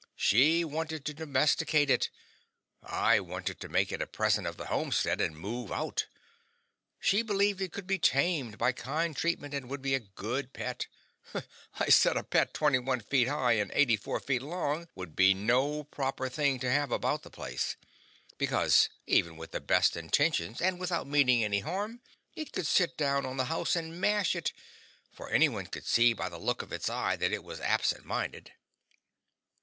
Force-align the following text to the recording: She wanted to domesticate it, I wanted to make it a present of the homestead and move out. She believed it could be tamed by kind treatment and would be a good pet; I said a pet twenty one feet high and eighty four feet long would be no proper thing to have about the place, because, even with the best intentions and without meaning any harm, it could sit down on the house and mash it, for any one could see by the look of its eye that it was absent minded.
She 0.15 0.65
wanted 0.65 1.05
to 1.05 1.13
domesticate 1.13 1.91
it, 1.91 2.09
I 2.81 3.19
wanted 3.19 3.59
to 3.61 3.69
make 3.69 3.91
it 3.91 4.01
a 4.01 4.07
present 4.07 4.47
of 4.47 4.57
the 4.57 4.65
homestead 4.65 5.21
and 5.21 5.37
move 5.37 5.71
out. 5.71 6.07
She 6.99 7.21
believed 7.21 7.61
it 7.61 7.71
could 7.71 7.85
be 7.85 7.99
tamed 7.99 8.57
by 8.57 8.71
kind 8.71 9.15
treatment 9.15 9.53
and 9.53 9.69
would 9.69 9.83
be 9.83 9.93
a 9.93 9.99
good 9.99 10.53
pet; 10.53 10.87
I 11.75 11.89
said 11.89 12.17
a 12.17 12.23
pet 12.23 12.51
twenty 12.51 12.79
one 12.79 13.01
feet 13.01 13.27
high 13.27 13.51
and 13.51 13.69
eighty 13.75 13.95
four 13.95 14.19
feet 14.19 14.41
long 14.41 14.87
would 14.95 15.15
be 15.15 15.35
no 15.35 15.83
proper 15.83 16.29
thing 16.29 16.57
to 16.61 16.71
have 16.71 16.91
about 16.91 17.21
the 17.21 17.29
place, 17.29 17.75
because, 18.39 18.89
even 19.05 19.37
with 19.37 19.51
the 19.51 19.61
best 19.61 19.95
intentions 19.95 20.61
and 20.63 20.79
without 20.79 21.05
meaning 21.05 21.43
any 21.43 21.59
harm, 21.59 22.01
it 22.35 22.53
could 22.53 22.65
sit 22.65 22.97
down 22.97 23.23
on 23.23 23.37
the 23.37 23.45
house 23.45 23.75
and 23.75 24.01
mash 24.01 24.35
it, 24.35 24.51
for 25.11 25.29
any 25.29 25.47
one 25.47 25.67
could 25.67 25.85
see 25.85 26.11
by 26.13 26.27
the 26.27 26.39
look 26.39 26.63
of 26.63 26.73
its 26.73 26.89
eye 26.89 27.15
that 27.17 27.31
it 27.31 27.43
was 27.43 27.59
absent 27.59 28.03
minded. 28.03 28.53